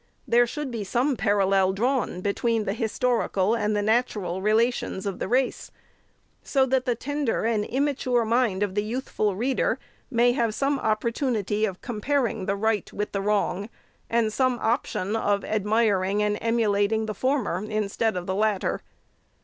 There 0.27 0.47
should 0.47 0.71
be 0.71 0.83
some 0.83 1.15
parallel 1.15 1.73
drawn 1.73 2.21
between 2.21 2.63
the 2.65 2.73
historical 2.73 3.53
and 3.53 3.75
the 3.75 3.83
natural 3.83 4.41
relations 4.41 5.05
of 5.05 5.19
the 5.19 5.27
race, 5.27 5.69
so 6.41 6.65
that 6.65 6.85
the 6.85 6.95
tender 6.95 7.45
and 7.45 7.63
immature 7.65 8.25
mind 8.25 8.63
of 8.63 8.73
the 8.73 8.81
youthful 8.81 9.35
reader 9.35 9.77
may 10.09 10.31
have 10.31 10.55
some 10.55 10.79
opportunity 10.79 11.65
of 11.65 11.81
com 11.83 12.01
paring 12.01 12.47
the 12.47 12.55
right 12.55 12.91
with 12.91 13.11
the 13.11 13.21
wrong, 13.21 13.69
and 14.09 14.33
some 14.33 14.57
option 14.59 15.15
of 15.15 15.45
admiring 15.45 16.23
and 16.23 16.37
emulat 16.37 16.91
ing 16.91 17.05
the 17.05 17.13
former, 17.13 17.63
instead 17.69 18.17
of 18.17 18.25
the 18.25 18.33
latter. 18.33 18.81